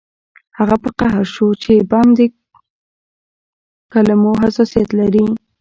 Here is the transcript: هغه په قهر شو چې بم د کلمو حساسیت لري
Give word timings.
هغه 0.57 0.75
په 0.83 0.89
قهر 0.99 1.25
شو 1.33 1.47
چې 1.63 1.71
بم 1.89 2.07
د 2.17 2.19
کلمو 3.93 4.31
حساسیت 4.41 4.89
لري 4.99 5.25